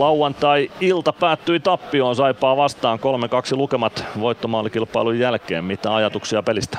[0.00, 5.64] Lauantai-ilta päättyi tappioon Saipaa vastaan 3-2 lukemat voittomaalikilpailun jälkeen.
[5.64, 6.78] Mitä ajatuksia pelistä?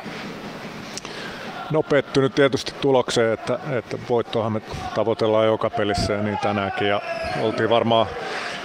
[1.71, 4.61] No pettynyt tietysti tulokseen, että, että voittoahan me
[4.95, 6.87] tavoitellaan joka pelissä ja niin tänäänkin.
[6.87, 7.01] Ja
[7.41, 8.07] oltiin varmaan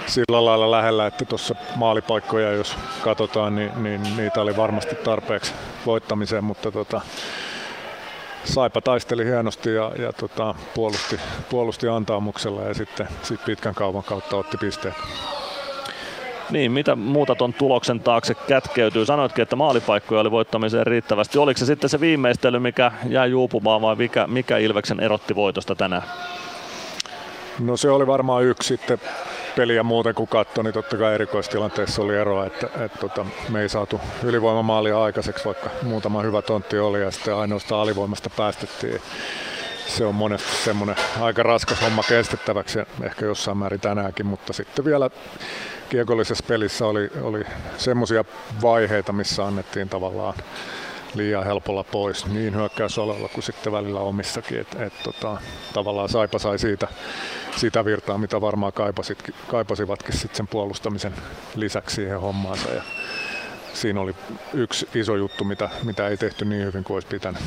[0.05, 5.53] sillä lailla lähellä, että tuossa maalipaikkoja jos katsotaan, niin, niin niitä oli varmasti tarpeeksi
[5.85, 7.01] voittamiseen, mutta tota,
[8.43, 11.19] Saipa taisteli hienosti ja, ja tota, puolusti,
[11.49, 14.95] puolusti antaamuksella ja sitten sit pitkän kaupan kautta otti pisteet.
[16.49, 19.05] Niin, mitä muuta ton tuloksen taakse kätkeytyy?
[19.05, 21.37] Sanoitkin, että maalipaikkoja oli voittamiseen riittävästi.
[21.37, 26.03] Oliko se sitten se viimeistely, mikä jäi juupumaan vai mikä, mikä Ilveksen erotti voitosta tänään?
[27.59, 28.99] No se oli varmaan yksi sitten
[29.55, 33.69] peliä muuten kun katsoi, niin totta kai erikoistilanteessa oli eroa, että, että tota, me ei
[33.69, 39.01] saatu ylivoimamaalia aikaiseksi, vaikka muutama hyvä tontti oli ja sitten ainoastaan alivoimasta päästettiin.
[39.87, 45.09] Se on monesti semmoinen aika raskas homma kestettäväksi ehkä jossain määrin tänäänkin, mutta sitten vielä
[45.89, 47.43] kiekollisessa pelissä oli, oli
[47.77, 48.25] semmoisia
[48.61, 50.33] vaiheita, missä annettiin tavallaan
[51.15, 54.59] liian helpolla pois niin hyökkäysalalla kuin sitten välillä omissakin.
[54.59, 55.37] Et, et, tota,
[55.73, 56.87] tavallaan Saipa sai siitä,
[57.55, 58.73] sitä virtaa, mitä varmaan
[59.47, 61.13] kaipasivatkin sitten sen puolustamisen
[61.55, 62.69] lisäksi siihen hommaansa.
[62.69, 62.81] Ja
[63.73, 64.15] siinä oli
[64.53, 67.41] yksi iso juttu, mitä, mitä ei tehty niin hyvin kuin olisi pitänyt.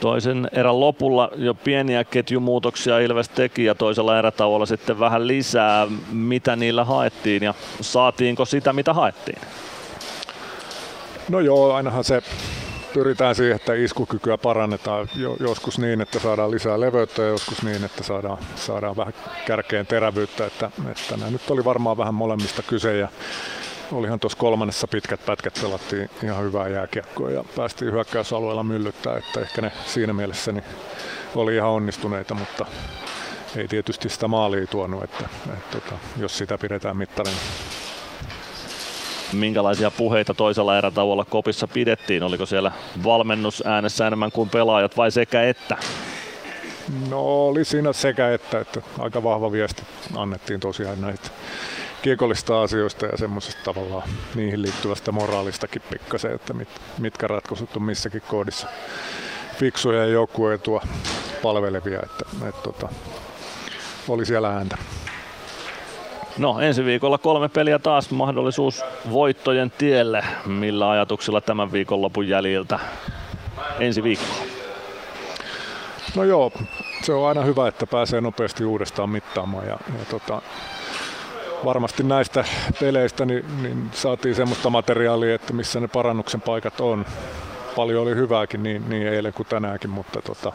[0.00, 5.86] Toisen erän lopulla jo pieniä ketjumuutoksia Ilves teki ja toisella erätauolla sitten vähän lisää.
[6.12, 9.38] Mitä niillä haettiin ja saatiinko sitä, mitä haettiin?
[11.28, 12.22] No joo, ainahan se
[12.94, 15.08] pyritään siihen, että iskukykyä parannetaan
[15.40, 19.14] joskus niin, että saadaan lisää leveyttä ja joskus niin, että saadaan, saadaan vähän
[19.46, 20.46] kärkeen terävyyttä.
[20.46, 23.08] Että, että nämä nyt oli varmaan vähän molemmista kyse ja
[23.92, 29.62] olihan tuossa kolmannessa pitkät pätkät pelattiin ihan hyvää jääkiekkoa ja päästiin hyökkäysalueella myllyttää, että ehkä
[29.62, 30.64] ne siinä mielessä niin
[31.34, 32.66] oli ihan onnistuneita, mutta
[33.56, 37.36] ei tietysti sitä maalia tuonut, että, että, että tota, jos sitä pidetään mittarina
[39.32, 42.22] minkälaisia puheita toisella erätauolla kopissa pidettiin?
[42.22, 42.72] Oliko siellä
[43.04, 45.76] valmennus äänessä enemmän kuin pelaajat vai sekä että?
[47.10, 49.82] No oli siinä sekä että, että aika vahva viesti
[50.16, 51.30] annettiin tosiaan näitä
[52.02, 56.68] kiekollista asioista ja semmoisesta tavallaan niihin liittyvästä moraalistakin pikkasen, että mit,
[56.98, 58.66] mitkä ratkaisut on missäkin koodissa
[59.58, 60.82] fiksuja ja joukkueetua
[61.42, 62.88] palvelevia, että, että, että tota,
[64.08, 64.78] oli siellä ääntä.
[66.38, 70.24] No ensi viikolla kolme peliä taas mahdollisuus voittojen tielle.
[70.46, 72.78] Millä ajatuksilla tämän viikon lopun jäljiltä
[73.80, 74.34] ensi viikko?
[76.16, 76.52] No joo,
[77.02, 80.42] se on aina hyvä, että pääsee nopeasti uudestaan mittaamaan ja, ja tota,
[81.64, 82.44] varmasti näistä
[82.80, 87.06] peleistä niin, niin saatiin semmoista materiaalia, että missä ne parannuksen paikat on.
[87.76, 90.52] Paljon oli hyvääkin niin, niin eilen kuin tänäänkin, mutta tota,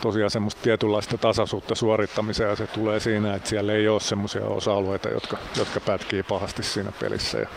[0.00, 5.08] tosiaan semmoista tietynlaista tasaisuutta suorittamiseen ja se tulee siinä, että siellä ei ole semmoisia osa-alueita,
[5.08, 7.38] jotka, jotka pätkii pahasti siinä pelissä.
[7.38, 7.48] Ja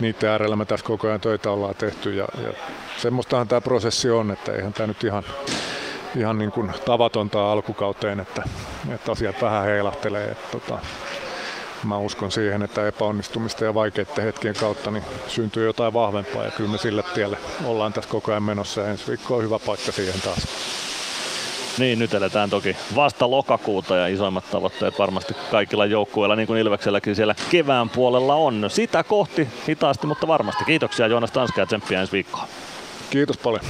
[0.00, 2.52] niiden äärellä me tässä koko ajan töitä ollaan tehty ja, ja
[2.96, 5.22] semmoistahan tämä prosessi on, että eihän tämä nyt ihan,
[6.16, 8.42] ihan niin kuin tavatonta alkukauteen, että,
[8.94, 10.24] että asiat vähän heilahtelee.
[10.24, 10.78] Että, tota,
[11.84, 16.70] mä uskon siihen, että epäonnistumista ja vaikeiden hetkien kautta niin syntyy jotain vahvempaa ja kyllä
[16.70, 20.20] me sille tielle ollaan tässä koko ajan menossa ja ensi viikko on hyvä paikka siihen
[20.20, 20.46] taas.
[21.78, 27.16] Niin, nyt eletään toki vasta lokakuuta ja isoimmat tavoitteet varmasti kaikilla joukkueilla, niin kuin Ilvekselläkin
[27.16, 28.64] siellä kevään puolella on.
[28.68, 30.64] Sitä kohti hitaasti, mutta varmasti.
[30.64, 32.48] Kiitoksia Joonas Tanska ja tsemppiä ensi viikkoa.
[33.10, 33.64] Kiitos paljon.